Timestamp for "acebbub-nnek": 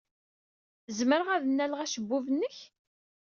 1.81-2.57